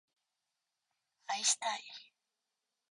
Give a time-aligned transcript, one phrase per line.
[1.27, 1.83] 愛したい